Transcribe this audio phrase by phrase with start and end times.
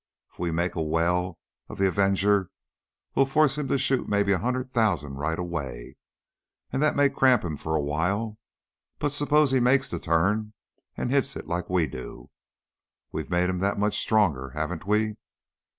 [0.31, 1.37] If we make a well
[1.69, 2.49] of the Avenger
[3.13, 5.95] we'll force him to shoot maybe a hundred thousand right away,
[6.73, 8.39] and that may cramp him for a while;
[8.97, 10.53] but suppose he makes the turn
[10.97, 12.31] and hits it like we do?
[13.11, 15.17] We've made him that much stronger, haven't we?